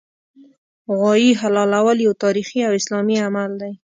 غوايي 0.95 1.31
حلالول 1.41 1.97
یو 2.01 2.13
تاریخي 2.23 2.59
او 2.67 2.71
اسلامي 2.79 3.15
عمل 3.27 3.51
دی 3.61 3.71